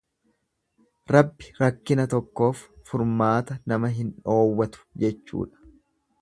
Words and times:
Rabbi 1.15 1.51
rakkina 1.59 2.05
tokkoof 2.13 2.63
furmaata 2.91 3.59
nama 3.73 3.93
hin 3.99 4.11
dhoowwatu 4.25 4.83
jechuudha.. 5.05 5.71